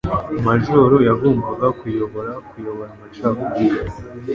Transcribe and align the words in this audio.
Majoro 0.45 0.95
yagombaga 1.07 1.67
kuyobora 1.79 2.31
kuyobora 2.49 2.89
amacakubiri. 2.95 3.79